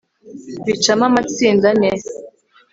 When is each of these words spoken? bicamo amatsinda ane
bicamo 0.65 1.03
amatsinda 1.09 1.65
ane 1.73 1.91